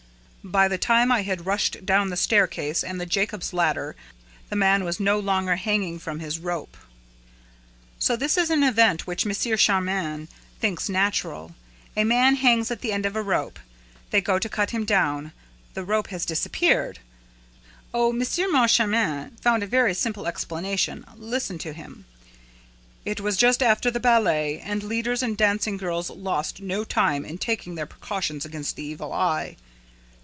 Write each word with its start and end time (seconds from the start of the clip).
"By 0.43 0.67
the 0.67 0.79
time 0.79 1.11
I 1.11 1.21
had 1.21 1.45
rushed 1.45 1.85
down 1.85 2.09
the 2.09 2.17
staircase 2.17 2.83
and 2.83 2.99
the 2.99 3.05
Jacob's 3.05 3.53
ladder, 3.53 3.95
the 4.49 4.55
man 4.55 4.83
was 4.83 4.99
no 4.99 5.19
longer 5.19 5.55
hanging 5.55 5.99
from 5.99 6.19
his 6.19 6.39
rope!" 6.39 6.77
So 7.99 8.15
this 8.15 8.39
is 8.39 8.49
an 8.49 8.63
event 8.63 9.05
which 9.05 9.23
M. 9.23 9.31
Moncharmin 9.33 10.29
thinks 10.59 10.89
natural. 10.89 11.53
A 11.95 12.03
man 12.03 12.37
hangs 12.37 12.71
at 12.71 12.81
the 12.81 12.91
end 12.91 13.05
of 13.05 13.15
a 13.15 13.21
rope; 13.21 13.59
they 14.09 14.19
go 14.19 14.39
to 14.39 14.49
cut 14.49 14.71
him 14.71 14.83
down; 14.83 15.31
the 15.75 15.83
rope 15.85 16.07
has 16.07 16.25
disappeared. 16.25 16.97
Oh, 17.93 18.09
M. 18.11 18.23
Moncharmin 18.51 19.37
found 19.39 19.61
a 19.61 19.67
very 19.67 19.93
simple 19.93 20.25
explanation! 20.25 21.05
Listen 21.17 21.59
to 21.59 21.71
him: 21.71 22.05
"It 23.05 23.21
was 23.21 23.37
just 23.37 23.61
after 23.61 23.91
the 23.91 23.99
ballet; 23.99 24.57
and 24.59 24.81
leaders 24.81 25.21
and 25.21 25.37
dancing 25.37 25.77
girls 25.77 26.09
lost 26.09 26.61
no 26.61 26.83
time 26.83 27.25
in 27.25 27.37
taking 27.37 27.75
their 27.75 27.85
precautions 27.85 28.43
against 28.43 28.75
the 28.75 28.83
evil 28.83 29.13
eye." 29.13 29.55